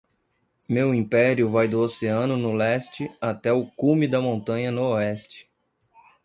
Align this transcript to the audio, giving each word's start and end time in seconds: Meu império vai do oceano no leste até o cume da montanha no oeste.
Meu 0.67 0.95
império 0.95 1.51
vai 1.51 1.67
do 1.67 1.79
oceano 1.79 2.35
no 2.35 2.53
leste 2.55 3.07
até 3.21 3.53
o 3.53 3.67
cume 3.67 4.07
da 4.07 4.19
montanha 4.19 4.71
no 4.71 4.81
oeste. 4.95 5.45